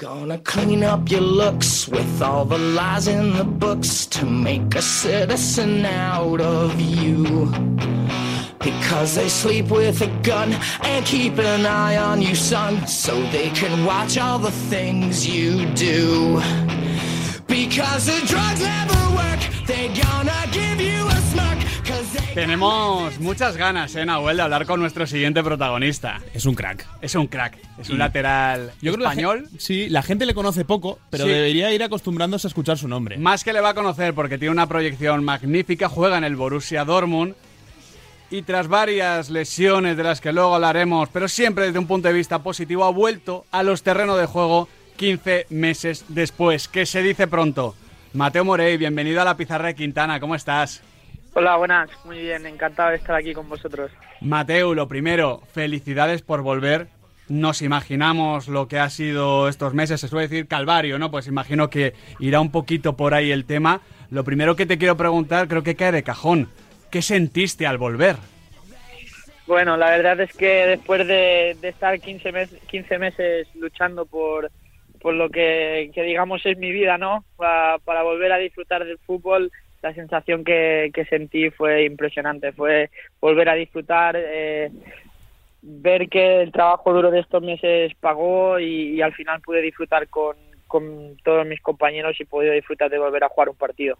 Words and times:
Gonna 0.00 0.38
clean 0.38 0.82
up 0.82 1.10
your 1.10 1.20
looks 1.20 1.86
with 1.86 2.22
all 2.22 2.46
the 2.46 2.56
lies 2.56 3.06
in 3.06 3.34
the 3.34 3.44
books 3.44 4.06
to 4.06 4.24
make 4.24 4.74
a 4.74 4.80
citizen 4.80 5.84
out 5.84 6.40
of 6.40 6.80
you. 6.80 7.52
Because 8.60 9.14
they 9.14 9.28
sleep 9.28 9.66
with 9.68 10.00
a 10.00 10.06
gun 10.22 10.54
and 10.84 11.04
keep 11.04 11.36
an 11.38 11.66
eye 11.66 11.98
on 11.98 12.22
you, 12.22 12.34
son, 12.34 12.86
so 12.86 13.22
they 13.24 13.50
can 13.50 13.84
watch 13.84 14.16
all 14.16 14.38
the 14.38 14.50
things 14.70 15.28
you 15.28 15.66
do. 15.74 16.40
Because 17.46 18.06
the 18.06 18.26
drugs 18.26 18.62
never 18.62 19.02
work, 19.14 19.40
they 19.66 19.88
gonna 19.88 20.46
give 20.50 20.80
you. 20.80 20.89
Tenemos 22.34 23.18
muchas 23.18 23.56
ganas, 23.56 23.94
¿eh, 23.96 24.04
Nahuel, 24.06 24.36
de 24.36 24.42
hablar 24.44 24.64
con 24.64 24.78
nuestro 24.80 25.04
siguiente 25.06 25.42
protagonista. 25.42 26.20
Es 26.32 26.46
un 26.46 26.54
crack. 26.54 26.86
Es 27.02 27.14
un 27.16 27.26
crack. 27.26 27.58
Es 27.78 27.90
un 27.90 27.98
lateral 27.98 28.72
Yo 28.80 28.92
creo 28.92 29.02
la 29.04 29.10
español. 29.10 29.48
sí, 29.58 29.88
la 29.88 30.02
gente 30.02 30.26
le 30.26 30.34
conoce 30.34 30.64
poco, 30.64 31.00
pero 31.10 31.24
Sí. 31.24 31.30
debería 31.30 31.72
ir 31.72 31.82
acostumbrándose 31.82 32.46
a 32.46 32.48
escuchar 32.50 32.78
su 32.78 32.86
nombre. 32.86 33.18
Más 33.18 33.42
que 33.42 33.52
le 33.52 33.60
va 33.60 33.70
a 33.70 33.74
conocer 33.74 34.14
porque 34.14 34.38
tiene 34.38 34.52
una 34.52 34.68
proyección 34.68 35.24
magnífica, 35.24 35.88
juega 35.88 36.18
en 36.18 36.24
el 36.24 36.36
Borussia 36.36 36.84
Dortmund 36.84 37.34
y 38.30 38.42
tras 38.42 38.68
varias 38.68 39.28
lesiones 39.28 39.96
de 39.96 40.04
las 40.04 40.20
que 40.20 40.32
luego 40.32 40.54
hablaremos, 40.54 41.08
pero 41.08 41.26
siempre 41.28 41.66
desde 41.66 41.80
un 41.80 41.88
punto 41.88 42.06
de 42.08 42.14
vista 42.14 42.38
positivo, 42.44 42.84
ha 42.84 42.90
vuelto 42.90 43.44
a 43.50 43.64
los 43.64 43.82
terrenos 43.82 44.18
de 44.20 44.26
juego 44.26 44.68
15 44.96 45.46
meses 45.50 46.04
después, 46.08 46.68
que 46.68 46.86
se 46.86 47.02
dice 47.02 47.26
pronto. 47.26 47.74
Mateo 48.12 48.44
Morey, 48.44 48.76
bienvenido 48.76 49.20
a 49.20 49.24
la 49.24 49.36
pizarra 49.36 49.68
de 49.68 49.74
Quintana, 49.74 50.20
¿cómo 50.20 50.36
estás? 50.36 50.80
Hola, 51.34 51.56
buenas, 51.56 51.88
muy 52.04 52.18
bien, 52.18 52.44
encantado 52.46 52.90
de 52.90 52.96
estar 52.96 53.14
aquí 53.14 53.32
con 53.32 53.48
vosotros. 53.48 53.90
Mateo, 54.20 54.74
lo 54.74 54.88
primero, 54.88 55.40
felicidades 55.52 56.22
por 56.22 56.42
volver. 56.42 56.88
Nos 57.28 57.62
imaginamos 57.62 58.48
lo 58.48 58.66
que 58.66 58.78
ha 58.80 58.90
sido 58.90 59.48
estos 59.48 59.72
meses, 59.72 60.00
se 60.00 60.08
suele 60.08 60.26
decir 60.26 60.48
calvario, 60.48 60.98
¿no? 60.98 61.12
Pues 61.12 61.28
imagino 61.28 61.70
que 61.70 61.94
irá 62.18 62.40
un 62.40 62.50
poquito 62.50 62.96
por 62.96 63.14
ahí 63.14 63.30
el 63.30 63.44
tema. 63.44 63.80
Lo 64.10 64.24
primero 64.24 64.56
que 64.56 64.66
te 64.66 64.78
quiero 64.78 64.96
preguntar, 64.96 65.46
creo 65.46 65.62
que 65.62 65.76
cae 65.76 65.92
de 65.92 66.02
cajón. 66.02 66.48
¿Qué 66.90 67.02
sentiste 67.02 67.68
al 67.68 67.78
volver? 67.78 68.16
Bueno, 69.46 69.76
la 69.76 69.90
verdad 69.90 70.20
es 70.20 70.32
que 70.32 70.66
después 70.66 71.06
de, 71.06 71.56
de 71.60 71.68
estar 71.68 71.98
15, 72.00 72.32
mes- 72.32 72.54
15 72.68 72.98
meses 72.98 73.46
luchando 73.54 74.06
por, 74.06 74.50
por 75.00 75.14
lo 75.14 75.28
que, 75.30 75.92
que 75.94 76.02
digamos 76.02 76.44
es 76.44 76.58
mi 76.58 76.72
vida, 76.72 76.98
¿no? 76.98 77.24
Pa- 77.36 77.78
para 77.84 78.02
volver 78.02 78.32
a 78.32 78.38
disfrutar 78.38 78.84
del 78.84 78.98
fútbol, 78.98 79.52
la 79.82 79.94
sensación 79.94 80.44
que, 80.44 80.90
que 80.92 81.04
sentí 81.06 81.50
fue 81.50 81.84
impresionante, 81.84 82.52
fue 82.52 82.90
volver 83.20 83.48
a 83.48 83.54
disfrutar, 83.54 84.16
eh, 84.16 84.70
ver 85.62 86.08
que 86.08 86.42
el 86.42 86.52
trabajo 86.52 86.92
duro 86.92 87.10
de 87.10 87.20
estos 87.20 87.42
meses 87.42 87.92
pagó 88.00 88.58
y, 88.58 89.00
al 89.00 89.14
final 89.14 89.40
pude 89.40 89.62
disfrutar 89.62 90.08
con, 90.08 90.36
con 90.66 91.16
todos 91.24 91.46
mis 91.46 91.60
compañeros 91.60 92.16
y 92.20 92.24
pude 92.24 92.52
disfrutar 92.52 92.90
de 92.90 92.98
volver 92.98 93.24
a 93.24 93.28
jugar 93.28 93.48
un 93.48 93.56
partido. 93.56 93.96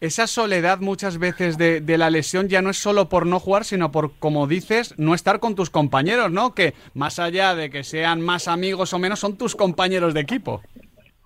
Esa 0.00 0.28
soledad 0.28 0.78
muchas 0.78 1.18
veces 1.18 1.58
de, 1.58 1.80
de 1.80 1.98
la 1.98 2.08
lesión 2.08 2.48
ya 2.48 2.62
no 2.62 2.70
es 2.70 2.76
solo 2.76 3.08
por 3.08 3.26
no 3.26 3.40
jugar, 3.40 3.64
sino 3.64 3.90
por, 3.90 4.16
como 4.18 4.46
dices, 4.46 4.94
no 4.96 5.12
estar 5.12 5.40
con 5.40 5.56
tus 5.56 5.70
compañeros, 5.70 6.30
¿no? 6.30 6.54
Que 6.54 6.72
más 6.94 7.18
allá 7.18 7.56
de 7.56 7.68
que 7.68 7.82
sean 7.82 8.20
más 8.20 8.46
amigos 8.46 8.92
o 8.92 9.00
menos, 9.00 9.18
son 9.18 9.36
tus 9.36 9.56
compañeros 9.56 10.14
de 10.14 10.20
equipo. 10.20 10.62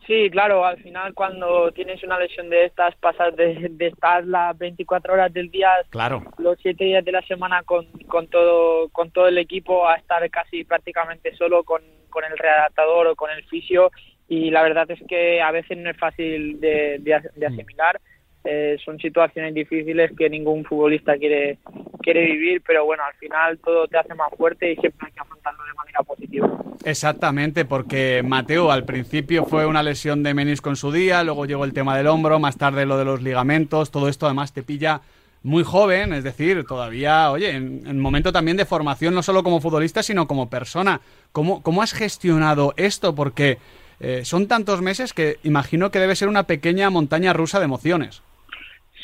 Sí, 0.06 0.28
claro, 0.30 0.64
al 0.64 0.78
final 0.82 1.14
cuando 1.14 1.70
tienes 1.70 2.02
una 2.02 2.18
lesión 2.18 2.50
de 2.50 2.64
estas 2.64 2.94
pasas 2.96 3.36
de, 3.36 3.68
de 3.70 3.86
estar 3.86 4.24
las 4.24 4.58
24 4.58 5.12
horas 5.12 5.32
del 5.32 5.48
día, 5.50 5.70
Claro. 5.90 6.24
los 6.38 6.58
7 6.60 6.82
días 6.84 7.04
de 7.04 7.12
la 7.12 7.22
semana 7.22 7.62
con, 7.62 7.86
con, 8.08 8.26
todo, 8.26 8.88
con 8.88 9.12
todo 9.12 9.28
el 9.28 9.38
equipo 9.38 9.86
a 9.88 9.94
estar 9.94 10.28
casi 10.30 10.64
prácticamente 10.64 11.34
solo 11.36 11.62
con, 11.62 11.82
con 12.10 12.24
el 12.24 12.36
readaptador 12.36 13.06
o 13.06 13.14
con 13.16 13.30
el 13.30 13.44
fisio 13.44 13.92
y 14.28 14.50
la 14.50 14.62
verdad 14.62 14.90
es 14.90 15.00
que 15.08 15.40
a 15.40 15.52
veces 15.52 15.78
no 15.78 15.90
es 15.90 15.96
fácil 15.96 16.58
de, 16.60 16.98
de, 17.00 17.14
as- 17.14 17.34
de 17.34 17.46
asimilar. 17.46 18.00
Eh, 18.44 18.76
son 18.84 18.98
situaciones 18.98 19.54
difíciles 19.54 20.10
que 20.18 20.28
ningún 20.28 20.64
futbolista 20.64 21.16
quiere, 21.16 21.58
quiere 22.00 22.24
vivir, 22.24 22.62
pero 22.66 22.84
bueno, 22.84 23.04
al 23.04 23.14
final 23.14 23.58
todo 23.58 23.86
te 23.86 23.98
hace 23.98 24.14
más 24.14 24.30
fuerte 24.36 24.72
y 24.72 24.76
siempre 24.76 25.06
hay 25.06 25.12
que 25.12 25.20
afrontarlo 25.20 25.64
de 25.64 25.74
manera 25.74 26.00
positiva. 26.00 26.50
Exactamente, 26.84 27.64
porque 27.64 28.22
Mateo 28.24 28.72
al 28.72 28.84
principio 28.84 29.44
fue 29.44 29.66
una 29.66 29.82
lesión 29.82 30.24
de 30.24 30.34
menisco 30.34 30.70
en 30.70 30.76
su 30.76 30.90
día, 30.90 31.22
luego 31.22 31.46
llegó 31.46 31.64
el 31.64 31.72
tema 31.72 31.96
del 31.96 32.08
hombro, 32.08 32.40
más 32.40 32.58
tarde 32.58 32.84
lo 32.84 32.98
de 32.98 33.04
los 33.04 33.22
ligamentos, 33.22 33.92
todo 33.92 34.08
esto 34.08 34.26
además 34.26 34.52
te 34.52 34.64
pilla 34.64 35.02
muy 35.44 35.62
joven, 35.62 36.12
es 36.12 36.24
decir, 36.24 36.64
todavía, 36.64 37.30
oye, 37.30 37.50
en, 37.50 37.82
en 37.86 38.00
momento 38.00 38.32
también 38.32 38.56
de 38.56 38.64
formación, 38.64 39.14
no 39.14 39.22
solo 39.22 39.42
como 39.42 39.60
futbolista, 39.60 40.02
sino 40.02 40.26
como 40.26 40.50
persona. 40.50 41.00
¿Cómo, 41.32 41.62
cómo 41.62 41.82
has 41.82 41.92
gestionado 41.92 42.74
esto? 42.76 43.14
Porque 43.14 43.58
eh, 44.00 44.22
son 44.24 44.48
tantos 44.48 44.82
meses 44.82 45.12
que 45.12 45.38
imagino 45.44 45.90
que 45.90 46.00
debe 46.00 46.16
ser 46.16 46.28
una 46.28 46.44
pequeña 46.44 46.90
montaña 46.90 47.32
rusa 47.32 47.60
de 47.60 47.66
emociones. 47.66 48.22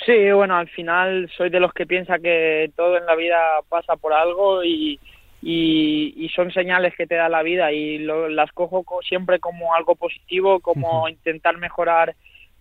Sí, 0.09 0.33
bueno, 0.33 0.57
al 0.57 0.69
final 0.71 1.31
soy 1.37 1.51
de 1.51 1.61
los 1.61 1.71
que 1.75 1.85
piensa 1.85 2.19
que 2.19 2.71
todo 2.75 2.97
en 2.97 3.05
la 3.05 3.15
vida 3.15 3.39
pasa 3.69 3.95
por 3.97 4.15
algo 4.15 4.65
y, 4.65 4.99
y, 5.43 6.15
y 6.17 6.29
son 6.31 6.51
señales 6.51 6.95
que 6.97 7.07
te 7.07 7.17
da 7.17 7.29
la 7.29 7.43
vida 7.43 7.73
y 7.73 7.99
lo- 7.99 8.31
las 8.31 8.51
cojo 8.53 8.85
co- 8.85 9.03
siempre 9.03 9.39
como 9.39 9.75
algo 9.75 9.97
positivo, 9.97 10.61
como 10.61 11.11
intentar 11.11 11.59
mejorar 11.59 12.15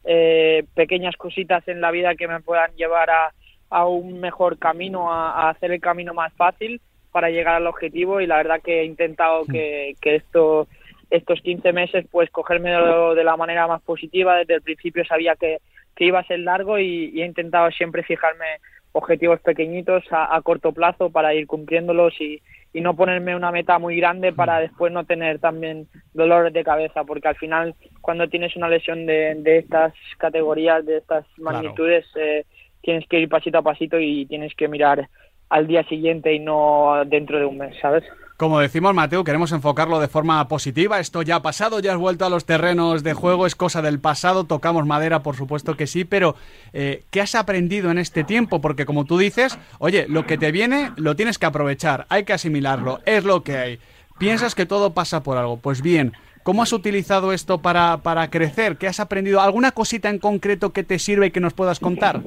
eh, 0.03 0.65
pequeñas 0.73 1.15
cositas 1.15 1.65
en 1.69 1.79
la 1.79 1.89
vida 1.91 2.15
que 2.15 2.27
me 2.27 2.41
puedan 2.41 2.71
llevar 2.75 3.09
a, 3.11 3.31
a 3.69 3.85
un 3.87 4.19
mejor 4.19 4.59
camino, 4.59 5.13
a, 5.13 5.31
a 5.47 5.49
hacer 5.51 5.71
el 5.71 5.79
camino 5.79 6.13
más 6.13 6.33
fácil 6.33 6.81
para 7.13 7.29
llegar 7.29 7.55
al 7.55 7.67
objetivo 7.67 8.19
y 8.19 8.27
la 8.27 8.35
verdad 8.37 8.61
que 8.61 8.81
he 8.81 8.83
intentado 8.83 9.45
que, 9.45 9.95
que 10.01 10.15
esto 10.15 10.67
estos 11.09 11.39
15 11.41 11.71
meses 11.71 12.05
pues 12.11 12.29
cogérmelo 12.29 13.15
de 13.15 13.23
la 13.23 13.37
manera 13.37 13.67
más 13.67 13.81
positiva. 13.83 14.35
Desde 14.35 14.55
el 14.55 14.61
principio 14.61 15.05
sabía 15.05 15.37
que, 15.37 15.59
que 15.97 16.05
iba 16.05 16.19
a 16.19 16.27
ser 16.27 16.39
largo 16.39 16.79
y, 16.79 17.11
y 17.13 17.21
he 17.21 17.25
intentado 17.25 17.69
siempre 17.71 18.03
fijarme 18.03 18.45
objetivos 18.93 19.41
pequeñitos 19.41 20.03
a, 20.11 20.35
a 20.35 20.41
corto 20.41 20.71
plazo 20.71 21.09
para 21.09 21.33
ir 21.33 21.47
cumpliéndolos 21.47 22.13
y, 22.21 22.41
y 22.73 22.81
no 22.81 22.95
ponerme 22.95 23.35
una 23.35 23.51
meta 23.51 23.79
muy 23.79 23.97
grande 23.97 24.31
para 24.31 24.59
después 24.59 24.93
no 24.93 25.05
tener 25.05 25.39
también 25.39 25.87
dolores 26.13 26.53
de 26.53 26.63
cabeza 26.63 27.03
porque 27.03 27.27
al 27.27 27.35
final 27.35 27.75
cuando 28.01 28.29
tienes 28.29 28.55
una 28.55 28.69
lesión 28.69 29.05
de, 29.05 29.35
de 29.35 29.57
estas 29.57 29.93
categorías 30.17 30.85
de 30.85 30.97
estas 30.97 31.25
magnitudes 31.37 32.05
eh, 32.15 32.45
tienes 32.81 33.07
que 33.07 33.19
ir 33.19 33.29
pasito 33.29 33.57
a 33.57 33.63
pasito 33.63 33.99
y 33.99 34.25
tienes 34.27 34.53
que 34.55 34.67
mirar 34.67 35.09
al 35.49 35.67
día 35.67 35.83
siguiente 35.83 36.33
y 36.33 36.39
no 36.39 37.03
dentro 37.05 37.39
de 37.39 37.45
un 37.45 37.57
mes, 37.57 37.75
¿sabes? 37.81 38.03
Como 38.37 38.59
decimos, 38.59 38.93
Mateo, 38.93 39.23
queremos 39.23 39.51
enfocarlo 39.51 39.99
de 39.99 40.07
forma 40.07 40.47
positiva. 40.47 40.99
Esto 40.99 41.23
ya 41.23 41.37
ha 41.37 41.41
pasado, 41.41 41.79
ya 41.79 41.93
has 41.93 41.97
vuelto 41.97 42.23
a 42.23 42.29
los 42.29 42.45
terrenos 42.45 43.01
de 43.01 43.15
juego, 43.15 43.47
es 43.47 43.55
cosa 43.55 43.81
del 43.81 43.99
pasado, 43.99 44.43
tocamos 44.43 44.85
madera, 44.85 45.23
por 45.23 45.35
supuesto 45.35 45.75
que 45.75 45.87
sí, 45.87 46.05
pero 46.05 46.35
eh, 46.71 47.03
¿qué 47.09 47.21
has 47.21 47.33
aprendido 47.33 47.89
en 47.89 47.97
este 47.97 48.23
tiempo? 48.23 48.61
Porque 48.61 48.85
como 48.85 49.05
tú 49.05 49.17
dices, 49.17 49.57
oye, 49.79 50.05
lo 50.07 50.27
que 50.27 50.37
te 50.37 50.51
viene 50.51 50.91
lo 50.97 51.15
tienes 51.15 51.39
que 51.39 51.47
aprovechar, 51.47 52.05
hay 52.09 52.25
que 52.25 52.33
asimilarlo, 52.33 52.99
es 53.07 53.23
lo 53.23 53.41
que 53.41 53.57
hay. 53.57 53.79
Piensas 54.19 54.53
que 54.53 54.67
todo 54.67 54.93
pasa 54.93 55.23
por 55.23 55.37
algo, 55.37 55.57
pues 55.57 55.81
bien. 55.81 56.13
¿Cómo 56.43 56.61
has 56.61 56.73
utilizado 56.73 57.33
esto 57.33 57.57
para, 57.57 57.97
para 58.03 58.29
crecer? 58.29 58.77
¿Qué 58.77 58.87
has 58.87 58.99
aprendido? 58.99 59.41
¿Alguna 59.41 59.71
cosita 59.71 60.09
en 60.09 60.19
concreto 60.19 60.73
que 60.73 60.83
te 60.83 60.99
sirve 60.99 61.25
y 61.25 61.31
que 61.31 61.39
nos 61.39 61.53
puedas 61.53 61.79
contar? 61.79 62.21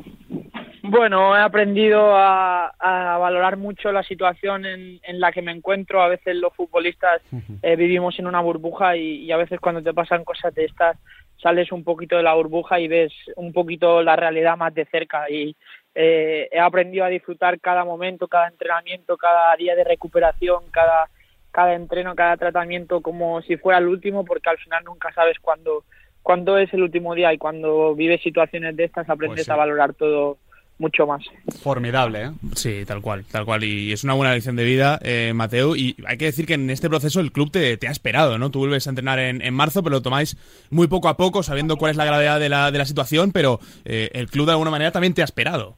Bueno, 0.91 1.37
he 1.37 1.41
aprendido 1.41 2.17
a, 2.17 2.67
a 2.81 3.17
valorar 3.17 3.57
mucho 3.57 3.93
la 3.93 4.03
situación 4.03 4.67
en, 4.67 4.99
en 5.05 5.21
la 5.21 5.31
que 5.31 5.41
me 5.41 5.53
encuentro. 5.53 6.03
A 6.03 6.09
veces 6.09 6.35
los 6.35 6.53
futbolistas 6.53 7.23
eh, 7.63 7.77
vivimos 7.77 8.19
en 8.19 8.27
una 8.27 8.41
burbuja 8.41 8.97
y, 8.97 9.23
y 9.23 9.31
a 9.31 9.37
veces 9.37 9.61
cuando 9.61 9.85
te 9.85 9.95
pasan 9.95 10.25
cosas 10.25 10.53
de 10.53 10.65
estas 10.65 10.97
sales 11.41 11.71
un 11.71 11.85
poquito 11.85 12.17
de 12.17 12.25
la 12.25 12.35
burbuja 12.35 12.81
y 12.81 12.89
ves 12.89 13.13
un 13.37 13.53
poquito 13.53 14.03
la 14.03 14.17
realidad 14.17 14.57
más 14.57 14.75
de 14.75 14.85
cerca. 14.87 15.31
Y 15.31 15.55
eh, 15.95 16.49
he 16.51 16.59
aprendido 16.59 17.05
a 17.05 17.09
disfrutar 17.09 17.61
cada 17.61 17.85
momento, 17.85 18.27
cada 18.27 18.49
entrenamiento, 18.49 19.17
cada 19.17 19.55
día 19.55 19.77
de 19.77 19.85
recuperación, 19.85 20.65
cada, 20.73 21.09
cada 21.53 21.75
entreno, 21.75 22.17
cada 22.17 22.37
tratamiento 22.37 23.01
como 23.01 23.43
si 23.43 23.57
fuera 23.59 23.79
el 23.79 23.87
último, 23.87 24.25
porque 24.25 24.51
al 24.51 24.59
final 24.59 24.83
nunca 24.83 25.13
sabes 25.13 25.39
cuándo, 25.39 25.85
cuándo 26.21 26.59
es 26.59 26.75
el 26.75 26.83
último 26.83 27.15
día 27.15 27.33
y 27.33 27.39
cuando 27.39 27.95
vives 27.95 28.21
situaciones 28.23 28.75
de 28.77 28.87
estas 28.87 29.09
aprendes 29.09 29.45
sí. 29.45 29.53
a 29.53 29.55
valorar 29.55 29.95
todo 29.95 30.39
mucho 30.81 31.07
más. 31.07 31.23
Formidable, 31.63 32.23
¿eh? 32.25 32.31
Sí, 32.55 32.85
tal 32.87 33.01
cual, 33.01 33.25
tal 33.31 33.45
cual. 33.45 33.63
Y 33.63 33.93
es 33.93 34.03
una 34.03 34.15
buena 34.15 34.33
lección 34.33 34.57
de 34.57 34.65
vida, 34.65 34.99
eh, 35.03 35.33
Mateo. 35.35 35.77
Y 35.77 35.95
hay 36.07 36.17
que 36.17 36.25
decir 36.25 36.47
que 36.47 36.55
en 36.55 36.71
este 36.71 36.89
proceso 36.89 37.21
el 37.21 37.31
club 37.31 37.53
te, 37.53 37.77
te 37.77 37.87
ha 37.87 37.91
esperado, 37.91 38.39
¿no? 38.39 38.51
Tú 38.51 38.61
vuelves 38.61 38.87
a 38.87 38.91
entrenar 38.91 39.19
en, 39.19 39.43
en 39.43 39.55
marzo, 39.55 39.83
pero 39.83 39.97
lo 39.97 40.03
tomáis 40.03 40.37
muy 40.71 40.89
poco 40.89 41.09
a 41.09 41.17
poco, 41.17 41.43
sabiendo 41.43 41.77
cuál 41.77 41.93
es 41.93 41.97
la 41.97 42.07
gravedad 42.07 42.41
de 42.41 42.49
la, 42.49 42.71
de 42.71 42.79
la 42.79 42.87
situación, 42.87 43.31
pero 43.31 43.61
eh, 43.85 44.11
el 44.15 44.29
club 44.29 44.47
de 44.47 44.53
alguna 44.53 44.71
manera 44.71 44.91
también 44.91 45.15
te 45.15 45.23
ha 45.23 45.27
esperado. 45.27 45.77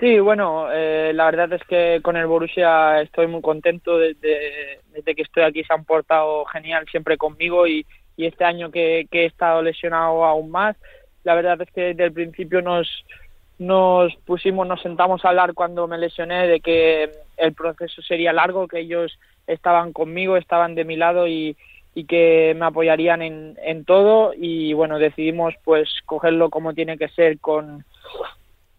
Sí, 0.00 0.20
bueno, 0.20 0.68
eh, 0.72 1.10
la 1.12 1.24
verdad 1.24 1.52
es 1.54 1.62
que 1.68 2.00
con 2.02 2.16
el 2.16 2.26
Borussia 2.26 3.00
estoy 3.00 3.26
muy 3.26 3.42
contento 3.42 3.98
desde, 3.98 4.78
desde 4.92 5.14
que 5.16 5.22
estoy 5.22 5.42
aquí, 5.42 5.64
se 5.64 5.74
han 5.74 5.84
portado 5.84 6.44
genial 6.44 6.86
siempre 6.88 7.16
conmigo 7.16 7.66
y, 7.66 7.84
y 8.16 8.26
este 8.26 8.44
año 8.44 8.70
que, 8.70 9.08
que 9.10 9.22
he 9.22 9.26
estado 9.26 9.60
lesionado 9.60 10.24
aún 10.24 10.52
más. 10.52 10.76
La 11.24 11.34
verdad 11.34 11.60
es 11.60 11.68
que 11.72 11.80
desde 11.80 12.04
el 12.04 12.12
principio 12.12 12.62
nos, 12.62 12.88
nos 13.58 14.14
pusimos, 14.24 14.66
nos 14.66 14.80
sentamos 14.82 15.24
a 15.24 15.30
hablar 15.30 15.54
cuando 15.54 15.88
me 15.88 15.98
lesioné 15.98 16.46
de 16.46 16.60
que 16.60 17.10
el 17.36 17.54
proceso 17.54 18.02
sería 18.02 18.32
largo, 18.32 18.68
que 18.68 18.80
ellos 18.80 19.18
estaban 19.46 19.92
conmigo, 19.92 20.36
estaban 20.36 20.74
de 20.74 20.84
mi 20.84 20.96
lado 20.96 21.26
y, 21.26 21.56
y 21.94 22.04
que 22.04 22.54
me 22.56 22.66
apoyarían 22.66 23.22
en, 23.22 23.58
en 23.62 23.84
todo 23.84 24.32
y 24.36 24.72
bueno, 24.74 24.98
decidimos 24.98 25.54
pues 25.64 25.88
cogerlo 26.06 26.50
como 26.50 26.74
tiene 26.74 26.98
que 26.98 27.08
ser 27.08 27.40
con, 27.40 27.84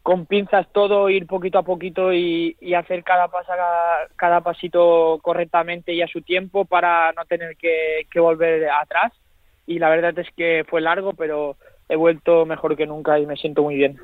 con 0.02 0.26
pinzas 0.26 0.68
todo, 0.72 1.10
ir 1.10 1.28
poquito 1.28 1.60
a 1.60 1.64
poquito 1.64 2.14
y, 2.14 2.56
y 2.62 2.74
hacer 2.76 3.04
cada, 3.04 3.28
pasa, 3.28 3.56
cada, 4.16 4.42
pasito 4.42 5.20
correctamente 5.22 5.94
y 5.94 6.02
a 6.02 6.08
su 6.08 6.22
tiempo 6.22 6.64
para 6.64 7.12
no 7.14 7.26
tener 7.26 7.58
que 7.58 8.20
volver 8.20 8.70
atrás 8.70 9.12
y 9.68 9.80
la 9.80 9.90
verdad 9.90 10.18
es 10.18 10.28
que 10.38 10.64
fue 10.70 10.80
largo 10.80 11.14
pero 11.14 11.58
he 11.90 11.96
vuelto 11.96 12.46
mejor 12.46 12.78
que 12.78 12.86
nunca 12.86 13.20
y 13.20 13.26
me 13.26 13.36
siento 13.36 13.64
muy 13.64 13.76
bien. 13.76 14.00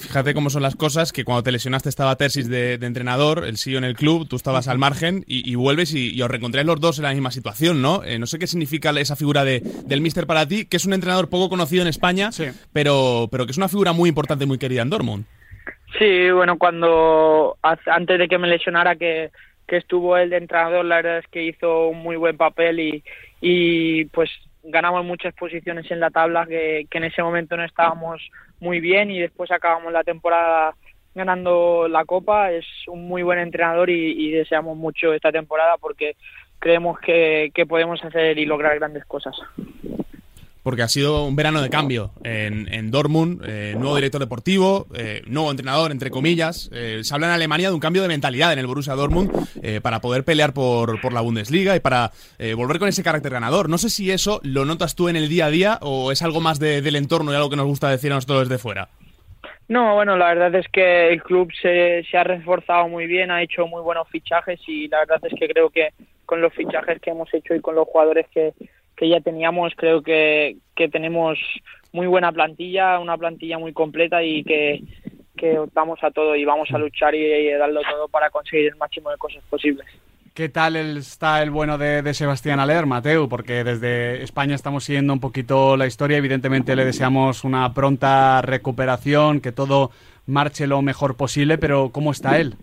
Fíjate 0.00 0.34
cómo 0.34 0.50
son 0.50 0.62
las 0.62 0.76
cosas, 0.76 1.12
que 1.12 1.24
cuando 1.24 1.42
te 1.42 1.52
lesionaste 1.52 1.88
estaba 1.88 2.16
Tersis 2.16 2.48
de, 2.48 2.74
entrenador, 2.74 3.44
el 3.44 3.58
CEO 3.58 3.78
en 3.78 3.84
el 3.84 3.94
club, 3.94 4.26
tú 4.28 4.36
estabas 4.36 4.66
al 4.66 4.78
margen 4.78 5.24
y, 5.26 5.54
vuelves 5.54 5.94
y, 5.94 6.20
os 6.22 6.30
reencontráis 6.30 6.66
los 6.66 6.80
dos 6.80 6.98
en 6.98 7.04
la 7.04 7.12
misma 7.12 7.30
situación, 7.30 7.82
¿no? 7.82 8.02
Eh, 8.04 8.18
no 8.18 8.26
sé 8.26 8.38
qué 8.38 8.46
significa 8.46 8.90
esa 8.98 9.14
figura 9.14 9.44
de, 9.44 9.60
del 9.84 10.00
Mister 10.00 10.26
para 10.26 10.46
ti, 10.46 10.64
que 10.64 10.78
es 10.78 10.86
un 10.86 10.94
entrenador 10.94 11.28
poco 11.28 11.48
conocido 11.48 11.82
en 11.82 11.88
España, 11.88 12.30
pero, 12.72 13.28
pero 13.30 13.44
que 13.44 13.52
es 13.52 13.58
una 13.58 13.68
figura 13.68 13.92
muy 13.92 14.08
importante, 14.08 14.46
muy 14.46 14.58
querida 14.58 14.82
en 14.82 14.90
Dortmund. 14.90 15.24
Sí, 15.98 16.30
bueno, 16.30 16.56
cuando 16.56 17.58
antes 17.62 18.18
de 18.18 18.28
que 18.28 18.38
me 18.38 18.48
lesionara 18.48 18.96
que, 18.96 19.30
que 19.66 19.76
estuvo 19.76 20.16
el 20.16 20.30
de 20.30 20.38
entrenador, 20.38 20.84
la 20.84 20.96
verdad 20.96 21.18
es 21.18 21.26
que 21.28 21.44
hizo 21.44 21.88
un 21.88 21.98
muy 21.98 22.16
buen 22.16 22.36
papel 22.36 22.80
y, 22.80 23.04
y 23.40 24.04
pues 24.06 24.30
ganamos 24.62 25.04
muchas 25.04 25.34
posiciones 25.34 25.90
en 25.90 26.00
la 26.00 26.10
tabla 26.10 26.46
que, 26.46 26.86
en 26.90 27.04
ese 27.04 27.22
momento 27.22 27.56
no 27.56 27.64
estábamos 27.64 28.20
muy 28.60 28.80
bien 28.80 29.10
y 29.10 29.18
después 29.18 29.50
acabamos 29.50 29.92
la 29.92 30.04
temporada 30.04 30.74
ganando 31.14 31.88
la 31.88 32.04
copa. 32.04 32.52
Es 32.52 32.66
un 32.86 33.06
muy 33.08 33.22
buen 33.22 33.38
entrenador 33.38 33.90
y, 33.90 34.30
deseamos 34.30 34.76
mucho 34.76 35.12
esta 35.12 35.32
temporada 35.32 35.76
porque 35.78 36.16
creemos 36.58 36.98
que 37.00 37.66
podemos 37.68 38.04
hacer 38.04 38.38
y 38.38 38.46
lograr 38.46 38.78
grandes 38.78 39.04
cosas 39.04 39.36
porque 40.62 40.82
ha 40.82 40.88
sido 40.88 41.24
un 41.24 41.36
verano 41.36 41.62
de 41.62 41.70
cambio 41.70 42.12
en, 42.24 42.72
en 42.72 42.90
Dortmund, 42.90 43.42
eh, 43.46 43.74
nuevo 43.78 43.96
director 43.96 44.20
deportivo, 44.20 44.86
eh, 44.94 45.22
nuevo 45.26 45.50
entrenador, 45.50 45.90
entre 45.90 46.10
comillas. 46.10 46.70
Eh, 46.72 47.00
se 47.02 47.14
habla 47.14 47.28
en 47.28 47.32
Alemania 47.32 47.68
de 47.68 47.74
un 47.74 47.80
cambio 47.80 48.02
de 48.02 48.08
mentalidad 48.08 48.52
en 48.52 48.58
el 48.58 48.66
Borussia 48.66 48.94
Dortmund 48.94 49.30
para 49.82 50.00
poder 50.00 50.24
pelear 50.24 50.52
por, 50.52 51.00
por 51.00 51.12
la 51.12 51.20
Bundesliga 51.20 51.76
y 51.76 51.80
para 51.80 52.12
volver 52.56 52.78
con 52.78 52.88
ese 52.88 53.02
carácter 53.02 53.32
ganador. 53.32 53.68
No 53.68 53.78
sé 53.78 53.90
si 53.90 54.10
eso 54.10 54.40
lo 54.42 54.64
notas 54.64 54.94
tú 54.94 55.08
en 55.08 55.16
el 55.16 55.28
día 55.28 55.46
a 55.46 55.50
día 55.50 55.78
o 55.82 56.12
es 56.12 56.22
algo 56.22 56.40
más 56.40 56.58
del 56.58 56.96
entorno 56.96 57.32
y 57.32 57.36
algo 57.36 57.50
que 57.50 57.56
nos 57.56 57.66
gusta 57.66 57.88
decir 57.88 58.12
a 58.12 58.16
nosotros 58.16 58.48
desde 58.48 58.58
fuera. 58.58 58.88
No, 59.68 59.94
bueno, 59.94 60.16
la 60.16 60.34
verdad 60.34 60.54
es 60.56 60.66
que 60.68 61.12
el 61.12 61.22
club 61.22 61.52
se, 61.62 62.04
se 62.10 62.16
ha 62.18 62.24
reforzado 62.24 62.88
muy 62.88 63.06
bien, 63.06 63.30
ha 63.30 63.42
hecho 63.42 63.66
muy 63.66 63.82
buenos 63.82 64.08
fichajes 64.08 64.58
y 64.66 64.88
la 64.88 64.98
verdad 65.00 65.20
es 65.22 65.38
que 65.38 65.48
creo 65.48 65.70
que 65.70 65.90
con 66.26 66.40
los 66.40 66.52
fichajes 66.52 67.00
que 67.00 67.10
hemos 67.10 67.32
hecho 67.32 67.54
y 67.54 67.60
con 67.60 67.76
los 67.76 67.86
jugadores 67.86 68.26
que, 68.32 68.52
que 69.00 69.08
ya 69.08 69.20
teníamos, 69.22 69.72
creo 69.76 70.02
que, 70.02 70.58
que 70.76 70.90
tenemos 70.90 71.38
muy 71.90 72.06
buena 72.06 72.30
plantilla, 72.32 72.98
una 72.98 73.16
plantilla 73.16 73.58
muy 73.58 73.72
completa 73.72 74.22
y 74.22 74.44
que, 74.44 74.82
que 75.38 75.58
optamos 75.58 75.98
a 76.04 76.10
todo 76.10 76.36
y 76.36 76.44
vamos 76.44 76.68
a 76.70 76.76
luchar 76.76 77.14
y, 77.14 77.50
darlo 77.52 77.80
todo 77.90 78.08
para 78.08 78.28
conseguir 78.28 78.66
el 78.66 78.76
máximo 78.76 79.10
de 79.10 79.16
cosas 79.16 79.42
posibles. 79.48 79.86
¿Qué 80.34 80.50
tal 80.50 80.76
está 80.76 81.42
el 81.42 81.50
bueno 81.50 81.78
de, 81.78 82.12
Sebastián 82.12 82.60
Aler, 82.60 82.84
Mateo? 82.84 83.26
Porque 83.26 83.64
desde 83.64 84.22
España 84.22 84.54
estamos 84.54 84.84
siguiendo 84.84 85.14
un 85.14 85.20
poquito 85.20 85.78
la 85.78 85.86
historia. 85.86 86.18
Evidentemente 86.18 86.76
le 86.76 86.84
deseamos 86.84 87.42
una 87.42 87.72
pronta 87.72 88.42
recuperación, 88.42 89.40
que 89.40 89.50
todo 89.50 89.92
marche 90.26 90.66
lo 90.66 90.82
mejor 90.82 91.16
posible, 91.16 91.56
pero 91.56 91.88
¿cómo 91.90 92.10
está 92.10 92.38
él? 92.38 92.54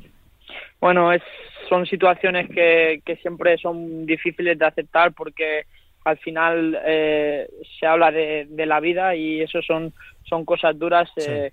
Bueno, 0.80 1.12
es, 1.12 1.24
son 1.68 1.88
situaciones 1.88 2.48
que, 2.48 3.02
que 3.04 3.16
siempre 3.16 3.58
son 3.58 4.06
difíciles 4.06 4.60
de 4.60 4.66
aceptar 4.68 5.14
porque 5.14 5.66
al 6.08 6.18
final 6.20 6.80
eh, 6.86 7.50
se 7.78 7.86
habla 7.86 8.12
de, 8.12 8.48
la 8.66 8.80
vida 8.80 9.14
y 9.14 9.42
eso 9.42 9.62
son, 9.62 9.94
son 10.24 10.46
cosas 10.46 10.80
duras. 10.80 11.10
Eh, 11.18 11.52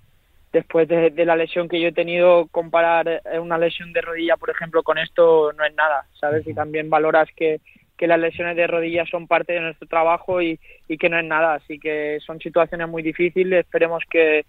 después 0.53 0.87
de, 0.87 1.13
la 1.25 1.35
lesión 1.35 1.69
que 1.69 1.81
yo 1.81 1.89
he 1.89 1.93
tenido, 1.93 2.47
comparar 2.53 3.09
eh, 3.09 3.39
una 3.41 3.59
lesión 3.59 3.93
de 3.93 4.01
rodilla, 4.01 4.37
por 4.37 4.51
ejemplo, 4.51 4.85
con 4.85 4.99
esto 4.99 5.53
no 5.55 5.65
es 5.65 5.75
nada, 5.75 6.07
¿sabes? 6.21 6.47
Y 6.47 6.55
también 6.55 6.89
valoras 6.89 7.29
que, 7.35 7.61
que 7.97 8.07
las 8.07 8.21
lesiones 8.21 8.55
de 8.55 8.69
rodilla 8.69 9.05
son 9.07 9.27
parte 9.27 9.55
de 9.55 9.61
nuestro 9.61 9.89
trabajo 9.89 10.41
y, 10.41 10.61
y 10.87 10.99
que 10.99 11.09
no 11.09 11.19
es 11.19 11.25
nada. 11.25 11.55
Así 11.55 11.81
que 11.81 12.19
son 12.25 12.39
situaciones 12.39 12.89
muy 12.89 13.03
difíciles. 13.03 13.65
Esperemos 13.65 14.05
que, 14.09 14.47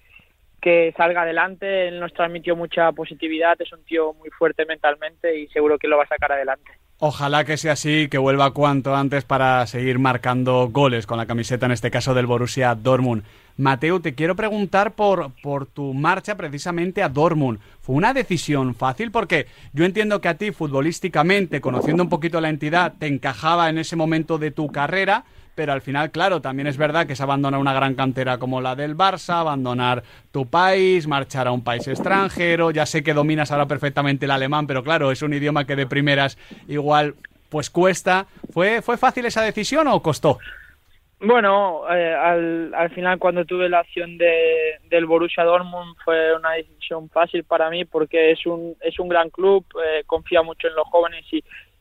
que 0.62 0.94
salga 0.96 1.24
adelante. 1.24 1.88
Él 1.88 2.00
nos 2.00 2.14
transmitió 2.14 2.56
mucha 2.56 2.92
positividad, 2.92 3.60
es 3.60 3.74
un 3.74 3.84
tío 3.86 4.14
muy 4.14 4.30
fuerte 4.30 4.68
mentalmente 4.68 5.36
y 5.36 5.48
seguro 5.48 5.80
que 5.80 5.88
lo 5.88 5.98
va 5.98 6.04
a 6.04 6.08
sacar 6.08 6.32
adelante. 6.32 6.85
Ojalá 6.98 7.44
que 7.44 7.58
sea 7.58 7.74
así, 7.74 8.08
que 8.10 8.18
vuelva 8.18 8.52
cuanto 8.52 8.96
antes 8.96 9.26
para 9.26 9.68
seguir 9.68 10.00
marcando 10.00 10.70
goles 10.72 11.06
con 11.06 11.18
la 11.18 11.26
camiseta, 11.26 11.66
en 11.66 11.74
este 11.74 11.92
caso 11.92 12.14
del 12.14 12.26
Borussia 12.26 12.74
Dortmund. 12.74 13.24
Mateo, 13.58 14.00
te 14.00 14.16
quiero 14.16 14.38
preguntar 14.38 14.94
por, 14.94 15.32
por 15.44 15.66
tu 15.66 15.94
marcha 15.94 16.36
precisamente 16.36 17.04
a 17.04 17.10
Dortmund. 17.10 17.60
¿Fue 17.82 17.96
una 17.96 18.14
decisión 18.14 18.76
fácil? 18.76 19.12
Porque 19.12 19.48
yo 19.74 19.84
entiendo 19.84 20.22
que 20.22 20.30
a 20.30 20.38
ti, 20.38 20.52
futbolísticamente, 20.52 21.60
conociendo 21.60 22.02
un 22.02 22.10
poquito 22.10 22.40
la 22.40 22.50
entidad, 22.50 22.94
te 22.98 23.08
encajaba 23.08 23.70
en 23.70 23.78
ese 23.78 23.98
momento 23.98 24.38
de 24.38 24.52
tu 24.52 24.68
carrera, 24.68 25.26
pero 25.56 25.72
al 25.72 25.82
final, 25.82 26.12
claro, 26.12 26.42
también 26.42 26.68
es 26.68 26.78
verdad 26.78 27.08
que 27.08 27.14
es 27.14 27.22
abandonar 27.22 27.60
una 27.60 27.74
gran 27.74 27.96
cantera 27.96 28.38
como 28.38 28.60
la 28.60 28.76
del 28.76 28.96
Barça, 28.96 29.40
abandonar 29.40 30.04
tu 30.32 30.46
país, 30.48 31.08
marchar 31.08 31.48
a 31.48 31.52
un 31.54 31.64
país 31.64 31.88
extranjero. 31.88 32.72
Ya 32.72 32.86
sé 32.86 33.04
que 33.04 33.14
dominas 33.14 33.52
ahora 33.52 33.66
perfectamente 33.66 34.26
el 34.26 34.32
alemán, 34.32 34.68
pero 34.68 34.84
claro, 34.84 35.12
es 35.12 35.22
un 35.22 35.34
idioma 35.34 35.66
que 35.66 35.78
de 35.78 35.88
primeras 35.88 36.38
igual 36.68 37.16
pues 37.50 37.70
cuesta. 37.70 38.28
¿Fue, 38.52 38.82
fue 38.82 38.98
fácil 38.98 39.26
esa 39.26 39.42
decisión 39.42 39.88
o 39.88 40.02
costó? 40.02 40.40
Bueno, 41.22 41.84
eh, 41.90 42.14
al, 42.14 42.74
al 42.76 42.90
final 42.90 43.18
cuando 43.18 43.46
tuve 43.46 43.70
la 43.70 43.80
acción 43.80 44.18
de, 44.18 44.80
del 44.90 45.06
Borussia 45.06 45.46
Dortmund 45.46 45.96
fue 46.04 46.36
una 46.36 46.52
decisión 46.52 47.10
fácil 47.10 47.46
para 47.46 47.70
mí 47.70 47.86
porque 47.86 48.32
es 48.32 48.46
un, 48.46 48.76
es 48.82 49.00
un 49.00 49.08
gran 49.08 49.30
club, 49.30 49.66
eh, 49.82 50.04
confía 50.06 50.42
mucho 50.42 50.68
en 50.68 50.76
los 50.76 50.86
jóvenes 50.88 51.26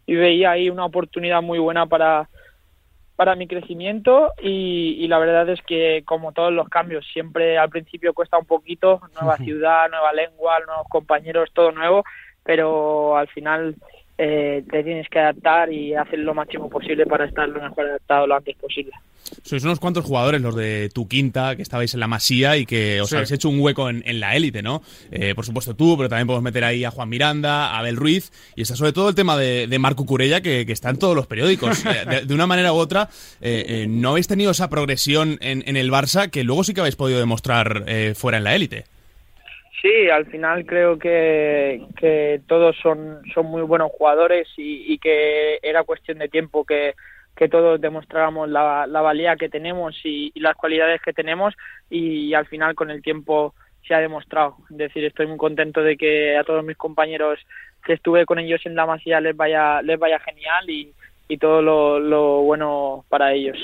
y 0.06 0.14
veía 0.14 0.52
ahí 0.52 0.70
una 0.70 0.84
oportunidad 0.84 1.42
muy 1.42 1.58
buena 1.58 1.86
para, 1.86 2.28
para 3.16 3.36
mi 3.36 3.46
crecimiento 3.46 4.32
y, 4.42 5.06
la 5.08 5.18
verdad 5.18 5.48
es 5.48 5.62
que 5.62 6.02
como 6.04 6.32
todos 6.32 6.52
los 6.52 6.68
cambios 6.68 7.06
siempre 7.12 7.58
al 7.58 7.70
principio 7.70 8.12
cuesta 8.12 8.38
un 8.38 8.46
poquito 8.46 9.00
nueva 9.14 9.36
ciudad 9.44 9.88
nueva 9.88 10.12
lengua 10.12 10.58
nuevos 10.66 10.88
compañeros 10.88 11.50
todo 11.52 11.70
nuevo 11.70 12.04
pero 12.42 13.16
al 13.16 13.28
final 13.28 13.76
eh, 14.18 14.64
te 14.70 14.84
tienes 14.84 15.08
que 15.08 15.18
adaptar 15.18 15.72
y 15.72 15.94
hacer 15.94 16.18
lo 16.20 16.34
máximo 16.34 16.68
posible 16.68 17.06
para 17.06 17.26
estar 17.26 17.48
lo 17.48 17.62
mejor 17.62 17.86
adaptado 17.86 18.26
lo 18.26 18.36
antes 18.36 18.56
posible 18.56 18.92
sois 19.42 19.64
unos 19.64 19.80
cuantos 19.80 20.04
jugadores, 20.04 20.40
los 20.40 20.54
de 20.54 20.90
tu 20.92 21.08
quinta, 21.08 21.56
que 21.56 21.62
estabais 21.62 21.92
en 21.94 22.00
la 22.00 22.06
masía 22.06 22.56
y 22.56 22.66
que 22.66 23.00
os 23.00 23.12
habéis 23.12 23.32
hecho 23.32 23.48
un 23.48 23.60
hueco 23.60 23.88
en, 23.88 24.20
la 24.20 24.36
élite, 24.36 24.62
¿no? 24.62 24.82
Eh, 25.10 25.34
por 25.34 25.44
supuesto 25.44 25.74
tú, 25.74 25.96
pero 25.96 26.08
también 26.08 26.26
podemos 26.26 26.44
meter 26.44 26.64
ahí 26.64 26.84
a 26.84 26.90
Juan 26.90 27.08
Miranda, 27.08 27.68
a 27.68 27.78
Abel 27.78 27.96
Ruiz, 27.96 28.30
y 28.54 28.62
está 28.62 28.76
sobre 28.76 28.92
todo 28.92 29.08
el 29.08 29.14
tema 29.14 29.36
de, 29.36 29.78
Marco 29.78 30.06
Curella, 30.06 30.40
que, 30.40 30.60
está 30.68 30.90
en 30.90 30.98
todos 30.98 31.16
los 31.16 31.26
periódicos. 31.26 31.84
Eh, 31.94 32.24
de, 32.26 32.34
una 32.34 32.46
manera 32.46 32.72
u 32.72 32.76
otra, 32.76 33.08
eh, 33.40 33.86
no 33.88 34.10
habéis 34.10 34.26
tenido 34.26 34.50
esa 34.50 34.68
progresión 34.68 35.38
en, 35.40 35.76
el 35.76 35.90
Barça 35.90 36.28
que 36.28 36.42
luego 36.42 36.64
sí 36.64 36.74
que 36.74 36.80
habéis 36.80 36.96
podido 36.96 37.20
demostrar 37.20 37.84
fuera 38.14 38.38
en 38.38 38.44
la 38.44 38.54
élite. 38.54 38.84
Sí, 39.82 40.08
al 40.08 40.26
final 40.26 40.64
creo 40.64 40.98
que, 40.98 41.86
que 41.98 42.40
todos 42.46 42.76
son, 42.82 43.20
muy 43.44 43.62
buenos 43.62 43.90
jugadores 43.92 44.48
y 44.56 44.96
que 44.98 45.58
era 45.62 45.84
cuestión 45.84 46.18
de 46.18 46.28
tiempo 46.28 46.64
que 46.64 46.94
todos 47.48 47.80
demostráramos 47.80 48.48
la, 48.48 48.86
la 48.86 49.00
valía 49.00 49.36
que 49.36 49.48
tenemos 49.48 49.98
y, 50.04 50.32
las 50.40 50.56
cualidades 50.56 51.00
que 51.02 51.12
tenemos 51.12 51.54
y, 51.90 52.34
al 52.34 52.46
final 52.46 52.74
con 52.74 52.90
el 52.90 53.02
tiempo 53.02 53.54
se 53.86 53.94
ha 53.94 54.00
demostrado. 54.00 54.56
Es 54.70 54.76
decir, 54.76 55.04
estoy 55.04 55.26
muy 55.26 55.36
contento 55.36 55.82
de 55.82 55.96
que 55.96 56.36
a 56.36 56.44
todos 56.44 56.64
mis 56.64 56.76
compañeros 56.76 57.38
que 57.84 57.94
estuve 57.94 58.24
con 58.24 58.38
ellos 58.38 58.64
en 58.64 58.74
la 58.74 58.86
masía 58.86 59.20
les 59.20 59.36
vaya, 59.36 59.82
les 59.82 59.98
vaya 59.98 60.18
genial 60.20 60.70
y, 60.70 60.94
y 61.34 61.38
todo 61.38 61.60
lo, 61.62 62.42
bueno 62.42 63.04
para 63.08 63.32
ellos. 63.32 63.56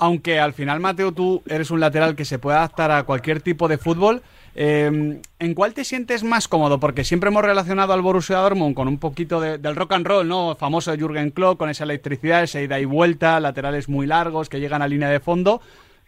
Aunque 0.00 0.40
al 0.40 0.52
final, 0.52 0.80
Mateo, 0.80 1.12
tú 1.12 1.42
eres 1.46 1.70
un 1.70 1.80
lateral 1.80 2.16
que 2.16 2.24
se 2.24 2.38
puede 2.38 2.56
adaptar 2.56 2.90
a 2.90 3.04
cualquier 3.04 3.40
tipo 3.40 3.68
de 3.68 3.78
fútbol, 3.78 4.22
Em, 4.54 5.22
¿En 5.38 5.54
cuál 5.54 5.72
te 5.72 5.84
sientes 5.84 6.24
más 6.24 6.46
cómodo? 6.46 6.78
Porque 6.78 7.04
siempre 7.04 7.28
hemos 7.30 7.42
relacionado 7.42 7.94
al 7.94 8.02
Borussia 8.02 8.36
Dortmund 8.36 8.74
con 8.74 8.86
un 8.86 8.98
poquito 8.98 9.40
del 9.40 9.76
rock 9.76 9.92
and 9.92 10.06
roll, 10.06 10.28
¿no? 10.28 10.54
Famoso 10.56 10.94
Jürgen 10.94 11.30
Klopp, 11.30 11.58
con 11.58 11.70
esa 11.70 11.84
electricidad, 11.84 12.42
esa 12.42 12.60
ida 12.60 12.78
y 12.78 12.84
vuelta, 12.84 13.40
laterales 13.40 13.88
muy 13.88 14.06
largos 14.06 14.48
que 14.48 14.60
llegan 14.60 14.82
a 14.82 14.88
línea 14.88 15.08
de 15.08 15.20
fondo. 15.20 15.62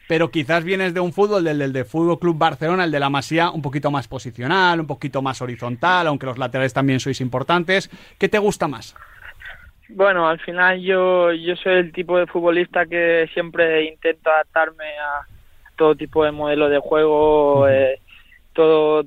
Pero 0.07 0.31
quizás 0.31 0.63
vienes 0.65 0.93
de 0.93 1.01
un 1.01 1.15
fútbol, 1.15 1.45
del, 1.45 1.59
del 1.59 1.73
de 1.73 1.87
Fútbol 1.87 2.19
Club 2.19 2.37
Barcelona, 2.37 2.85
el 2.85 2.91
de 2.91 3.01
la 3.01 3.09
Masía, 3.09 3.51
un 3.51 3.63
poquito 3.63 3.91
más 3.91 4.07
posicional, 4.07 4.81
un 4.81 4.87
poquito 4.87 5.23
más 5.23 5.41
horizontal, 5.41 6.07
aunque 6.07 6.27
los 6.27 6.37
laterales 6.37 6.75
también 6.75 7.01
sois 7.01 7.23
importantes. 7.23 7.89
¿Qué 8.19 8.29
te 8.29 8.39
gusta 8.39 8.69
más? 8.69 8.95
Bueno, 9.89 10.29
al 10.29 10.41
final 10.41 10.81
yo, 10.81 11.33
yo 11.33 11.57
soy 11.57 11.75
el 11.75 11.93
tipo 11.93 12.19
de 12.19 12.27
futbolista 12.27 12.87
que 12.87 13.29
siempre 13.35 13.85
intento 13.85 14.31
adaptarme 14.31 14.85
a 14.99 15.27
todo 15.77 15.95
tipo 15.95 16.25
de 16.25 16.33
modelo 16.33 16.69
de 16.69 16.79
juego 16.79 17.67
todo, 18.55 19.05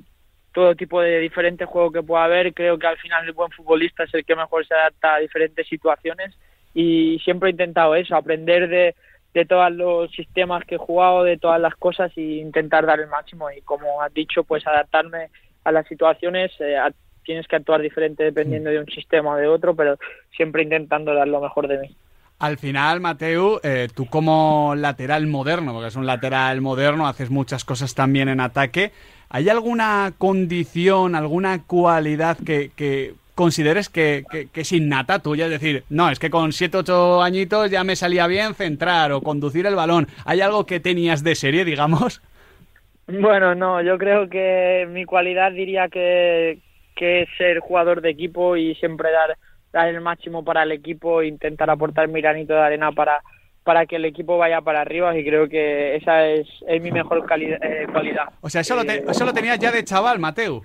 todo 0.52 0.76
tipo 0.76 1.00
de 1.00 1.18
diferentes 1.18 1.66
juegos 1.66 1.92
que 1.92 2.02
pueda 2.02 2.24
haber. 2.24 2.54
Creo 2.54 2.78
que 2.78 2.86
al 2.86 2.98
final 2.98 3.24
el 3.24 3.32
buen 3.32 3.50
futbolista 3.50 4.04
es 4.04 4.14
el 4.14 4.24
que 4.24 4.36
mejor 4.36 4.64
se 4.66 4.74
adapta 4.74 5.14
a 5.14 5.18
diferentes 5.18 5.66
situaciones 5.66 6.36
y 6.74 7.18
siempre 7.24 7.48
he 7.48 7.52
intentado 7.52 7.96
eso, 7.96 8.14
aprender 8.14 8.68
de, 8.68 8.94
de 9.34 9.44
todos 9.44 9.72
los 9.72 10.10
sistemas 10.12 10.64
que 10.64 10.76
he 10.76 10.78
jugado, 10.78 11.24
de 11.24 11.38
todas 11.38 11.60
las 11.60 11.74
cosas 11.74 12.12
e 12.16 12.20
intentar 12.20 12.86
dar 12.86 13.00
el 13.00 13.08
máximo 13.08 13.50
y 13.50 13.62
como 13.62 14.00
has 14.00 14.12
dicho, 14.14 14.44
pues 14.44 14.64
adaptarme 14.66 15.30
a 15.64 15.72
las 15.72 15.86
situaciones, 15.88 16.52
eh, 16.60 16.76
tienes 17.28 17.46
que 17.46 17.56
actuar 17.56 17.82
diferente 17.82 18.24
dependiendo 18.24 18.70
de 18.70 18.78
un 18.78 18.86
sistema 18.86 19.32
o 19.32 19.36
de 19.36 19.46
otro, 19.46 19.76
pero 19.76 19.98
siempre 20.34 20.62
intentando 20.62 21.12
dar 21.12 21.28
lo 21.28 21.42
mejor 21.42 21.68
de 21.68 21.78
mí. 21.78 21.96
Al 22.38 22.56
final, 22.56 23.00
Mateu, 23.00 23.60
eh, 23.62 23.88
tú 23.94 24.06
como 24.06 24.72
lateral 24.74 25.26
moderno, 25.26 25.74
porque 25.74 25.88
es 25.88 25.96
un 25.96 26.06
lateral 26.06 26.62
moderno, 26.62 27.06
haces 27.06 27.28
muchas 27.28 27.66
cosas 27.66 27.94
también 27.94 28.30
en 28.30 28.40
ataque. 28.40 28.92
¿Hay 29.28 29.50
alguna 29.50 30.14
condición, 30.16 31.14
alguna 31.14 31.64
cualidad 31.64 32.38
que, 32.38 32.70
que 32.74 33.12
consideres 33.34 33.90
que, 33.90 34.24
que, 34.30 34.60
es 34.62 34.72
innata 34.72 35.18
tuya? 35.18 35.44
Es 35.44 35.50
decir, 35.50 35.84
no, 35.90 36.08
es 36.08 36.18
que 36.18 36.30
con 36.30 36.52
7, 36.52 36.78
8 36.78 37.22
añitos 37.22 37.70
ya 37.70 37.84
me 37.84 37.94
salía 37.94 38.26
bien 38.26 38.54
centrar 38.54 39.12
o 39.12 39.20
conducir 39.20 39.66
el 39.66 39.74
balón. 39.74 40.06
¿Hay 40.24 40.40
algo 40.40 40.64
que 40.64 40.80
tenías 40.80 41.22
de 41.22 41.34
serie, 41.34 41.66
digamos? 41.66 42.22
Bueno, 43.06 43.54
no, 43.54 43.82
yo 43.82 43.98
creo 43.98 44.30
que 44.30 44.86
mi 44.90 45.04
cualidad 45.04 45.52
diría 45.52 45.88
que, 45.88 46.60
que 46.98 47.22
es 47.22 47.28
ser 47.38 47.60
jugador 47.60 48.00
de 48.00 48.10
equipo 48.10 48.56
y 48.56 48.74
siempre 48.74 49.12
dar 49.12 49.36
dar 49.72 49.88
el 49.88 50.00
máximo 50.00 50.44
para 50.44 50.62
el 50.62 50.72
equipo, 50.72 51.22
intentar 51.22 51.70
aportar 51.70 52.08
mi 52.08 52.20
granito 52.20 52.54
de 52.54 52.60
arena 52.60 52.92
para, 52.92 53.22
para 53.64 53.86
que 53.86 53.96
el 53.96 54.04
equipo 54.04 54.38
vaya 54.38 54.60
para 54.60 54.80
arriba 54.80 55.16
y 55.16 55.24
creo 55.24 55.48
que 55.48 55.96
esa 55.96 56.26
es, 56.26 56.48
es 56.66 56.82
mi 56.82 56.90
mejor 56.90 57.18
eh, 57.18 57.86
cualidad. 57.92 58.28
O 58.40 58.48
sea, 58.48 58.62
eso, 58.62 58.76
lo 58.76 58.84
te, 58.84 59.04
eso 59.08 59.24
lo 59.24 59.32
tenías 59.32 59.58
ya 59.58 59.70
de 59.70 59.84
chaval, 59.84 60.18
Mateo. 60.18 60.62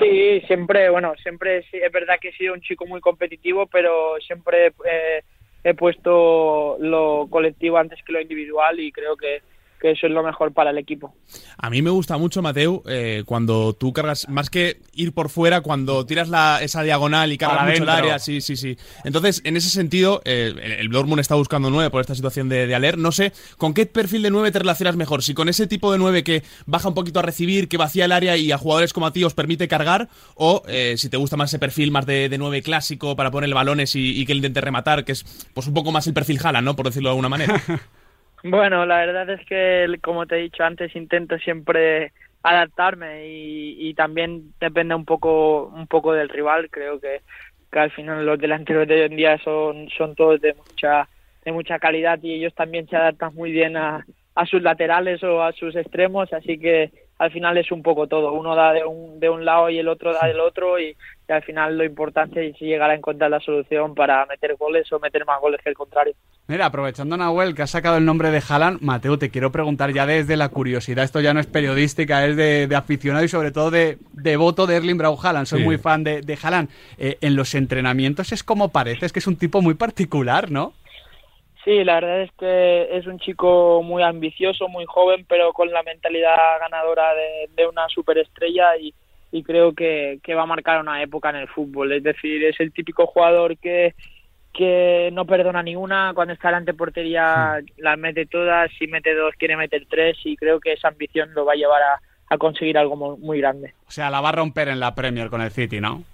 Sí, 0.00 0.40
siempre, 0.46 0.90
bueno, 0.90 1.14
siempre 1.22 1.58
es 1.58 1.92
verdad 1.92 2.18
que 2.20 2.28
he 2.28 2.32
sido 2.32 2.54
un 2.54 2.60
chico 2.60 2.86
muy 2.86 3.00
competitivo, 3.00 3.66
pero 3.66 4.16
siempre 4.20 4.68
eh, 4.68 5.22
he 5.64 5.74
puesto 5.74 6.76
lo 6.78 7.26
colectivo 7.28 7.78
antes 7.78 7.98
que 8.04 8.12
lo 8.12 8.20
individual 8.20 8.78
y 8.78 8.92
creo 8.92 9.16
que 9.16 9.42
que 9.78 9.92
eso 9.92 10.06
es 10.06 10.12
lo 10.12 10.22
mejor 10.22 10.52
para 10.52 10.70
el 10.70 10.78
equipo. 10.78 11.14
A 11.56 11.70
mí 11.70 11.82
me 11.82 11.90
gusta 11.90 12.18
mucho, 12.18 12.42
Mateo, 12.42 12.82
eh, 12.86 13.22
cuando 13.26 13.72
tú 13.72 13.92
cargas, 13.92 14.28
más 14.28 14.50
que 14.50 14.80
ir 14.94 15.12
por 15.12 15.28
fuera, 15.28 15.60
cuando 15.60 16.04
tiras 16.06 16.28
la, 16.28 16.60
esa 16.62 16.82
diagonal 16.82 17.32
y 17.32 17.38
cargas 17.38 17.66
mucho 17.66 17.82
el 17.82 17.88
área, 17.88 18.18
sí, 18.18 18.40
sí, 18.40 18.56
sí. 18.56 18.76
Entonces, 19.04 19.40
en 19.44 19.56
ese 19.56 19.70
sentido, 19.70 20.20
eh, 20.24 20.78
el 20.80 20.88
Dortmund 20.88 21.20
está 21.20 21.34
buscando 21.34 21.70
nueve 21.70 21.90
por 21.90 22.00
esta 22.00 22.14
situación 22.14 22.48
de, 22.48 22.66
de, 22.66 22.74
Aler. 22.74 22.98
No 22.98 23.12
sé, 23.12 23.32
¿con 23.56 23.74
qué 23.74 23.86
perfil 23.86 24.22
de 24.22 24.30
nueve 24.30 24.50
te 24.50 24.58
relacionas 24.58 24.96
mejor? 24.96 25.22
Si 25.22 25.34
con 25.34 25.48
ese 25.48 25.66
tipo 25.66 25.92
de 25.92 25.98
nueve 25.98 26.24
que 26.24 26.42
baja 26.66 26.88
un 26.88 26.94
poquito 26.94 27.20
a 27.20 27.22
recibir, 27.22 27.68
que 27.68 27.76
vacía 27.76 28.04
el 28.04 28.12
área 28.12 28.36
y 28.36 28.52
a 28.52 28.58
jugadores 28.58 28.92
como 28.92 29.06
a 29.06 29.12
ti 29.12 29.24
os 29.24 29.34
permite 29.34 29.68
cargar, 29.68 30.08
o 30.34 30.62
eh, 30.68 30.94
si 30.96 31.08
te 31.08 31.16
gusta 31.16 31.36
más 31.36 31.50
ese 31.50 31.58
perfil 31.58 31.90
más 31.90 32.06
de, 32.06 32.28
de 32.28 32.38
nueve 32.38 32.62
clásico 32.62 33.16
para 33.16 33.30
poner 33.30 33.52
balones 33.54 33.94
y, 33.94 34.20
y, 34.20 34.26
que 34.26 34.32
él 34.32 34.38
intente 34.38 34.60
rematar, 34.60 35.04
que 35.04 35.12
es 35.12 35.24
pues 35.54 35.66
un 35.66 35.74
poco 35.74 35.92
más 35.92 36.06
el 36.06 36.14
perfil 36.14 36.38
Jala, 36.38 36.60
¿no? 36.60 36.76
Por 36.76 36.86
decirlo 36.86 37.08
de 37.08 37.12
alguna 37.12 37.28
manera. 37.28 37.62
Bueno, 38.44 38.86
la 38.86 38.98
verdad 38.98 39.28
es 39.30 39.44
que, 39.46 39.98
como 40.02 40.26
te 40.26 40.36
he 40.36 40.42
dicho 40.42 40.62
antes, 40.62 40.94
intento 40.94 41.38
siempre 41.38 42.12
adaptarme 42.42 43.26
y, 43.26 43.94
también 43.94 44.54
depende 44.60 44.94
un 44.94 45.04
poco 45.04 45.66
un 45.66 45.86
poco 45.86 46.12
del 46.12 46.28
rival. 46.28 46.70
Creo 46.70 47.00
que, 47.00 47.22
que 47.70 47.78
al 47.78 47.90
final 47.90 48.24
los 48.24 48.38
delanteros 48.38 48.86
de 48.86 48.94
hoy 48.94 49.00
en 49.02 49.16
día 49.16 49.38
son, 49.38 49.88
son 49.96 50.14
todos 50.14 50.40
de 50.40 50.54
mucha 50.54 51.08
de 51.44 51.52
mucha 51.52 51.78
calidad 51.78 52.18
y 52.22 52.34
ellos 52.34 52.54
también 52.54 52.86
se 52.88 52.96
adaptan 52.96 53.34
muy 53.34 53.52
bien 53.52 53.76
a, 53.76 54.04
a 54.34 54.46
sus 54.46 54.62
laterales 54.62 55.22
o 55.24 55.42
a 55.42 55.52
sus 55.52 55.74
extremos, 55.76 56.32
así 56.32 56.58
que 56.58 56.92
al 57.18 57.32
final 57.32 57.58
es 57.58 57.70
un 57.72 57.82
poco 57.82 58.06
todo. 58.06 58.32
Uno 58.32 58.54
da 58.54 58.72
de 58.72 58.84
un, 58.84 59.18
de 59.18 59.28
un 59.28 59.44
lado 59.44 59.68
y 59.70 59.78
el 59.78 59.88
otro 59.88 60.12
da 60.12 60.26
del 60.26 60.40
otro 60.40 60.78
y, 60.78 60.96
al 61.28 61.42
final 61.42 61.76
lo 61.76 61.84
importante 61.84 62.48
es 62.48 62.58
llegar 62.58 62.88
a 62.88 62.94
encontrar 62.94 63.30
la 63.30 63.38
solución 63.40 63.94
para 63.94 64.24
meter 64.24 64.56
goles 64.56 64.90
o 64.94 64.98
meter 64.98 65.26
más 65.26 65.38
goles 65.42 65.60
que 65.62 65.68
el 65.68 65.74
contrario. 65.74 66.14
Mira, 66.46 66.64
aprovechando 66.64 67.18
Nahuel 67.18 67.54
que 67.54 67.60
ha 67.60 67.66
sacado 67.66 67.98
el 67.98 68.06
nombre 68.06 68.30
de 68.30 68.42
Haaland, 68.48 68.80
Mateo, 68.80 69.18
te 69.18 69.28
quiero 69.28 69.52
preguntar 69.52 69.92
ya 69.92 70.06
desde 70.06 70.38
la 70.38 70.48
curiosidad, 70.48 71.04
esto 71.04 71.20
ya 71.20 71.34
no 71.34 71.40
es 71.40 71.46
periodística, 71.46 72.24
es 72.24 72.34
de, 72.34 72.74
aficionado 72.74 73.26
y 73.26 73.28
sobre 73.28 73.50
todo 73.50 73.70
de 73.70 73.98
devoto 74.14 74.66
de 74.66 74.76
Erling 74.76 74.96
Braun 74.96 75.18
Haaland, 75.22 75.46
soy 75.46 75.62
muy 75.62 75.76
fan 75.76 76.02
de, 76.02 76.22
de 76.22 76.38
Haaland. 76.42 76.70
Eh, 76.96 77.18
en 77.20 77.36
los 77.36 77.54
entrenamientos 77.54 78.32
es 78.32 78.42
como 78.42 78.70
parece, 78.70 79.04
es 79.04 79.12
que 79.12 79.18
es 79.18 79.26
un 79.26 79.36
tipo 79.36 79.60
muy 79.60 79.74
particular, 79.74 80.50
¿no? 80.50 80.72
Sí, 81.64 81.84
la 81.84 81.94
verdad 81.94 82.22
es 82.22 82.32
que 82.38 82.96
es 82.96 83.06
un 83.06 83.18
chico 83.18 83.82
muy 83.82 84.02
ambicioso, 84.02 84.68
muy 84.68 84.84
joven, 84.86 85.26
pero 85.28 85.52
con 85.52 85.70
la 85.70 85.82
mentalidad 85.82 86.36
ganadora 86.60 87.12
de, 87.14 87.66
una 87.66 87.88
superestrella 87.88 88.76
y, 88.76 88.94
creo 89.42 89.74
que, 89.74 90.20
va 90.34 90.42
a 90.42 90.46
marcar 90.46 90.80
una 90.80 91.02
época 91.02 91.30
en 91.30 91.36
el 91.36 91.48
fútbol. 91.48 91.92
Es 91.92 92.02
decir, 92.02 92.44
es 92.44 92.58
el 92.60 92.72
típico 92.72 93.06
jugador 93.06 93.58
que, 93.58 93.94
que 94.54 95.10
no 95.12 95.26
perdona 95.26 95.62
ninguna, 95.62 96.12
cuando 96.14 96.32
está 96.32 96.48
delante 96.48 96.74
portería 96.74 97.60
las 97.76 97.98
mete 97.98 98.26
todas, 98.26 98.70
si 98.78 98.86
mete 98.86 99.14
dos 99.14 99.34
quiere 99.36 99.56
meter 99.56 99.84
tres 99.90 100.16
y 100.24 100.36
creo 100.36 100.60
que 100.60 100.72
esa 100.72 100.88
ambición 100.88 101.34
lo 101.34 101.44
va 101.44 101.52
a 101.52 101.56
llevar 101.56 101.82
a, 101.82 102.00
a 102.30 102.38
conseguir 102.38 102.78
algo 102.78 103.18
muy 103.18 103.38
grande. 103.40 103.74
O 103.86 103.90
sea, 103.90 104.10
la 104.10 104.20
va 104.20 104.30
a 104.30 104.32
romper 104.32 104.68
en 104.68 104.80
la 104.80 104.94
Premier 104.94 105.28
con 105.28 105.40
el 105.40 105.50
City, 105.50 105.80
¿no? 105.80 106.04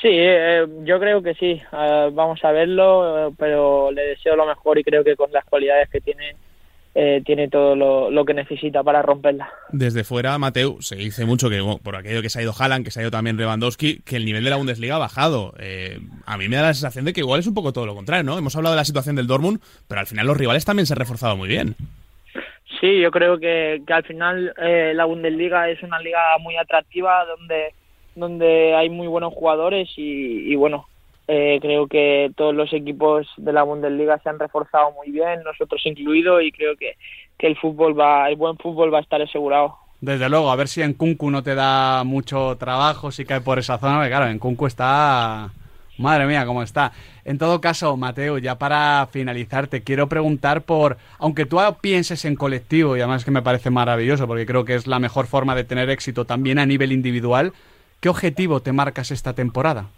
Sí, 0.00 0.08
eh, 0.10 0.66
yo 0.84 0.98
creo 0.98 1.22
que 1.22 1.34
sí. 1.34 1.60
Eh, 1.72 2.10
vamos 2.12 2.42
a 2.42 2.52
verlo, 2.52 3.28
eh, 3.28 3.34
pero 3.38 3.90
le 3.92 4.02
deseo 4.02 4.34
lo 4.34 4.46
mejor 4.46 4.78
y 4.78 4.84
creo 4.84 5.04
que 5.04 5.14
con 5.14 5.30
las 5.30 5.44
cualidades 5.44 5.88
que 5.90 6.00
tiene 6.00 6.36
tiene 7.24 7.48
todo 7.48 7.76
lo, 7.76 8.24
que 8.24 8.34
necesita 8.34 8.82
para 8.82 9.00
romperla. 9.00 9.48
Desde 9.70 10.02
fuera, 10.02 10.36
Mateo, 10.38 10.78
se 10.80 10.96
dice 10.96 11.24
mucho 11.24 11.48
que 11.48 11.62
por 11.84 11.94
aquello 11.94 12.20
que 12.20 12.28
se 12.28 12.40
ha 12.40 12.42
ido 12.42 12.52
Haaland, 12.52 12.84
que 12.84 12.90
se 12.90 12.98
ha 12.98 13.02
ido 13.02 13.12
también 13.12 13.36
Lewandowski, 13.36 14.02
que 14.02 14.16
el 14.16 14.24
nivel 14.24 14.42
de 14.42 14.50
la 14.50 14.56
Bundesliga 14.56 14.96
ha 14.96 14.98
bajado. 14.98 15.54
a 16.26 16.36
mí 16.36 16.48
me 16.48 16.56
da 16.56 16.62
la 16.62 16.74
sensación 16.74 17.04
de 17.04 17.12
que 17.12 17.20
igual 17.20 17.38
es 17.38 17.46
un 17.46 17.54
poco 17.54 17.72
todo 17.72 17.86
lo 17.86 17.94
contrario, 17.94 18.24
¿no? 18.24 18.36
Hemos 18.36 18.56
hablado 18.56 18.74
de 18.74 18.80
la 18.80 18.84
situación 18.84 19.14
del 19.14 19.28
Dortmund, 19.28 19.60
pero 19.86 20.00
al 20.00 20.08
final 20.08 20.26
los 20.26 20.36
rivales 20.36 20.64
también 20.64 20.84
se 20.84 20.94
han 20.94 20.98
reforzado 20.98 21.36
muy 21.36 21.48
bien. 21.48 21.76
Sí, 22.80 23.00
yo 23.00 23.12
creo 23.12 23.38
que, 23.38 23.82
que 23.86 23.92
al 23.92 24.04
final 24.04 24.52
la 24.58 25.04
Bundesliga 25.04 25.70
es 25.70 25.80
una 25.84 26.00
liga 26.00 26.36
muy 26.40 26.56
atractiva 26.56 27.24
donde 27.24 27.72
donde 28.20 28.74
hay 28.74 28.88
muy 28.88 29.08
buenos 29.08 29.34
jugadores 29.34 29.88
y, 29.96 30.54
bueno, 30.54 30.86
eh, 31.26 31.58
creo 31.60 31.88
que 31.88 32.30
todos 32.36 32.54
los 32.54 32.72
equipos 32.72 33.26
de 33.36 33.52
la 33.52 33.64
Bundesliga 33.64 34.18
se 34.18 34.28
han 34.28 34.38
reforzado 34.38 34.92
muy 34.92 35.10
bien, 35.10 35.42
nosotros 35.42 35.80
incluidos, 35.84 36.42
y 36.42 36.52
creo 36.52 36.76
que, 36.76 36.96
que 37.38 37.46
el 37.48 37.56
fútbol 37.56 37.98
va, 37.98 38.28
el 38.28 38.36
buen 38.36 38.56
fútbol 38.58 38.92
va 38.94 38.98
a 38.98 39.02
estar 39.02 39.20
asegurado. 39.20 39.74
Desde 40.00 40.28
luego, 40.28 40.50
a 40.50 40.56
ver 40.56 40.68
si 40.68 40.80
en 40.80 40.94
Kunku 40.94 41.30
no 41.30 41.42
te 41.42 41.54
da 41.54 42.04
mucho 42.04 42.56
trabajo, 42.56 43.10
si 43.10 43.24
cae 43.24 43.40
por 43.40 43.58
esa 43.58 43.78
zona, 43.78 43.96
porque 43.96 44.10
claro, 44.10 44.26
en 44.26 44.38
Kunku 44.38 44.66
está... 44.66 45.50
Madre 45.98 46.26
mía, 46.26 46.46
cómo 46.46 46.62
está. 46.62 46.92
En 47.26 47.36
todo 47.36 47.60
caso, 47.60 47.94
Mateo, 47.98 48.38
ya 48.38 48.56
para 48.56 49.06
finalizar, 49.12 49.66
te 49.66 49.82
quiero 49.82 50.08
preguntar 50.08 50.62
por, 50.62 50.96
aunque 51.18 51.44
tú 51.44 51.58
pienses 51.82 52.24
en 52.24 52.36
colectivo, 52.36 52.96
y 52.96 53.00
además 53.00 53.22
que 53.22 53.30
me 53.30 53.42
parece 53.42 53.68
maravilloso, 53.68 54.26
porque 54.26 54.46
creo 54.46 54.64
que 54.64 54.76
es 54.76 54.86
la 54.86 54.98
mejor 54.98 55.26
forma 55.26 55.54
de 55.54 55.64
tener 55.64 55.90
éxito 55.90 56.24
también 56.24 56.58
a 56.58 56.64
nivel 56.64 56.92
individual, 56.92 57.52
¿Qué 58.00 58.08
objetivo 58.08 58.60
te 58.60 58.72
marcas 58.72 59.10
esta 59.10 59.34
temporada? 59.34 59.90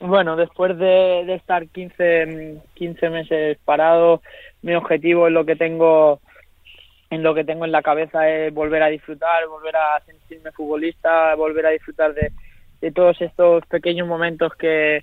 Bueno, 0.00 0.36
después 0.36 0.78
de, 0.78 1.34
estar 1.34 1.66
15, 1.66 2.62
15 2.74 3.10
meses 3.10 3.58
parado, 3.64 4.22
mi 4.62 4.74
objetivo 4.74 5.26
es 5.26 5.32
lo 5.32 5.44
que 5.44 5.56
tengo 5.56 6.20
en 7.10 7.24
lo 7.24 7.34
que 7.34 7.42
tengo 7.42 7.64
en 7.64 7.72
la 7.72 7.82
cabeza 7.82 8.28
es 8.30 8.54
volver 8.54 8.84
a 8.84 8.86
disfrutar, 8.86 9.44
volver 9.48 9.74
a 9.74 10.00
sentirme 10.06 10.52
futbolista, 10.52 11.34
volver 11.34 11.66
a 11.66 11.70
disfrutar 11.70 12.14
de, 12.14 12.30
todos 12.92 13.20
estos 13.20 13.66
pequeños 13.66 14.06
momentos 14.06 14.54
que, 14.54 15.02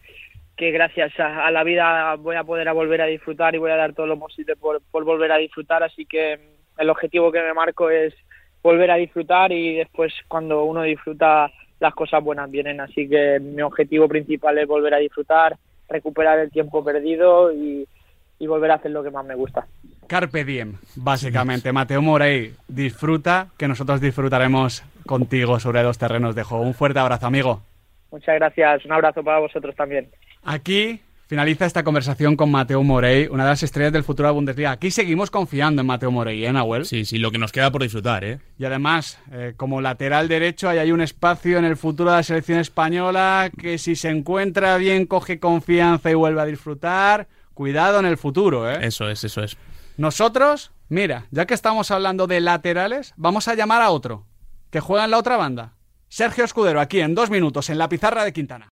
que 0.55 0.71
gracias 0.71 1.11
a, 1.19 1.51
la 1.51 1.65
vida 1.65 2.15
voy 2.15 2.37
a 2.37 2.45
poder 2.45 2.73
volver 2.73 3.01
a 3.01 3.07
disfrutar 3.07 3.53
y 3.53 3.57
voy 3.57 3.71
a 3.71 3.75
dar 3.75 3.93
todo 3.93 4.07
lo 4.07 4.17
posible 4.17 4.55
por, 4.55 4.81
por 4.89 5.03
volver 5.03 5.33
a 5.33 5.37
disfrutar. 5.37 5.83
Así 5.83 6.05
que 6.05 6.39
el 6.77 6.89
objetivo 6.89 7.29
que 7.29 7.41
me 7.41 7.53
marco 7.53 7.89
es 7.89 8.13
volver 8.63 8.89
a 8.89 8.95
disfrutar 8.95 9.51
y 9.51 9.75
después 9.75 10.13
cuando 10.29 10.63
uno 10.63 10.83
disfruta 10.83 11.51
las 11.79 11.93
cosas 11.93 12.23
buenas 12.23 12.49
vienen. 12.49 12.79
Así 12.79 13.07
que 13.07 13.39
mi 13.39 13.61
objetivo 13.61 14.07
principal 14.07 14.57
es 14.57 14.67
volver 14.67 14.93
a 14.93 14.97
disfrutar, 14.97 15.57
recuperar 15.89 16.39
el 16.39 16.51
tiempo 16.51 16.83
perdido 16.83 17.51
y, 17.51 17.87
volver 18.39 18.71
a 18.71 18.75
hacer 18.75 18.91
lo 18.91 19.03
que 19.03 19.11
más 19.11 19.25
me 19.25 19.35
gusta. 19.35 19.67
Carpe 20.07 20.45
diem, 20.45 20.75
básicamente. 20.95 21.71
Mateo 21.73 22.01
Morey, 22.01 22.53
disfruta, 22.67 23.47
que 23.57 23.67
nosotros 23.67 23.99
disfrutaremos 23.99 24.83
contigo 25.05 25.59
sobre 25.59 25.83
los 25.83 25.97
terrenos 25.97 26.35
de 26.35 26.43
juego. 26.43 26.63
Un 26.63 26.73
fuerte 26.73 26.99
abrazo, 26.99 27.27
amigo. 27.27 27.61
Muchas 28.11 28.35
gracias, 28.35 28.85
un 28.85 28.93
abrazo 28.93 29.23
para 29.23 29.39
vosotros 29.39 29.75
también. 29.75 30.07
Aquí 30.43 31.01
Finaliza 31.27 31.65
esta 31.65 31.83
conversación 31.83 32.37
con 32.37 32.49
Mateo 32.49 32.81
Morey, 32.83 33.27
una 33.29 33.43
de 33.43 33.49
las 33.49 33.61
estrellas 33.61 33.91
del 33.91 34.05
futuro 34.05 34.29
de 34.29 34.33
Bundesliga. 34.33 34.71
Aquí 34.71 34.91
seguimos 34.91 35.29
confiando 35.29 35.81
en 35.81 35.85
Mateo 35.85 36.09
Morey, 36.09 36.45
¿eh, 36.45 36.53
Nahuel? 36.53 36.85
Sí, 36.85 37.03
sí, 37.03 37.17
lo 37.17 37.31
que 37.31 37.37
nos 37.37 37.51
queda 37.51 37.69
por 37.69 37.83
disfrutar, 37.83 38.23
¿eh? 38.23 38.39
Y 38.57 38.63
además, 38.63 39.19
eh, 39.33 39.53
como 39.57 39.81
lateral 39.81 40.29
derecho, 40.29 40.69
ahí 40.69 40.77
hay 40.77 40.93
un 40.93 41.01
espacio 41.01 41.57
en 41.57 41.65
el 41.65 41.75
futuro 41.75 42.11
de 42.11 42.15
la 42.15 42.23
selección 42.23 42.59
española 42.59 43.51
que 43.59 43.77
si 43.77 43.97
se 43.97 44.07
encuentra 44.07 44.77
bien, 44.77 45.05
coge 45.05 45.37
confianza 45.37 46.09
y 46.09 46.13
vuelve 46.13 46.39
a 46.39 46.45
disfrutar. 46.45 47.27
Cuidado 47.53 47.99
en 47.99 48.05
el 48.05 48.17
futuro, 48.17 48.71
¿eh? 48.71 48.79
Eso 48.83 49.09
es, 49.09 49.21
eso 49.25 49.43
es. 49.43 49.57
Nosotros, 49.97 50.71
mira, 50.87 51.25
ya 51.31 51.45
que 51.45 51.55
estamos 51.55 51.91
hablando 51.91 52.27
de 52.27 52.39
laterales, 52.39 53.13
vamos 53.17 53.49
a 53.49 53.55
llamar 53.55 53.81
a 53.81 53.89
otro, 53.89 54.25
que 54.69 54.79
juega 54.79 55.03
en 55.03 55.11
la 55.11 55.17
otra 55.17 55.35
banda. 55.35 55.73
Sergio 56.07 56.45
Escudero, 56.45 56.79
aquí 56.79 57.01
en 57.01 57.15
dos 57.15 57.29
minutos, 57.29 57.69
en 57.69 57.79
la 57.79 57.89
pizarra 57.89 58.23
de 58.23 58.31
Quintana. 58.31 58.69